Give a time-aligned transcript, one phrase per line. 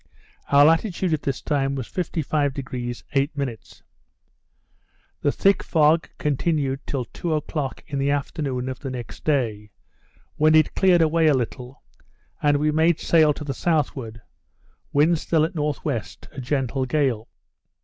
[0.51, 3.81] Our latitude at this time was 55° 8'.
[5.21, 9.69] The thick fog continued till two o'clock in the afternoon of the next day,
[10.37, 11.83] when it cleared away a little,
[12.41, 14.23] and we made sail to the southward,
[14.91, 15.99] wind still at N.W.
[16.31, 17.27] a gentle gale.